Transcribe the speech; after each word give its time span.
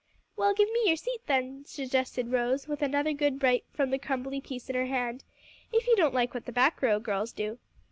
"Well, 0.35 0.55
give 0.55 0.67
me 0.73 0.79
your 0.85 0.95
seat 0.95 1.21
then," 1.27 1.63
suggested 1.67 2.31
Rose, 2.31 2.67
with 2.67 2.81
another 2.81 3.13
good 3.13 3.37
bite 3.39 3.65
from 3.71 3.91
the 3.91 3.99
crumbly 3.99 4.41
piece 4.41 4.67
in 4.67 4.73
her 4.73 4.87
hand, 4.87 5.23
"if 5.71 5.85
you 5.85 5.95
don't 5.95 6.15
like 6.15 6.33
what 6.33 6.45
the 6.47 6.51
back 6.51 6.81
row 6.81 6.99
girls 6.99 7.31
do." 7.31 7.59